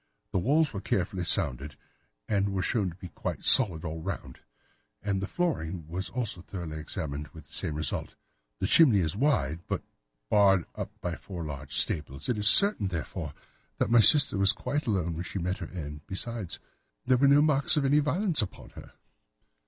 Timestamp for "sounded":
1.23-1.75